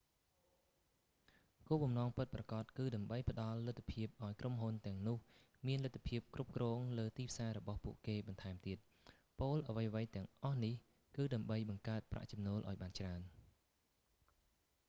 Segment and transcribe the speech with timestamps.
[1.67, 5.17] គោលបំណងពិតប្រាកដគឺដើម្បីផ្តល់លទ្ធភាពឱ្យក្រុមហ៊ុនទាំងនោះ
[5.67, 8.77] មានលទ្ធភាពគ្រប់គ្រងលើទីផ្សាររបស់ពួកគេបន្ថែមទៀត
[9.39, 10.75] ពោលអ្វីៗទាំងអស់នេះ
[11.15, 13.21] គឺដើម្បីបង្កើតប្រាក់ចំណូលឱ្យបានច្រើន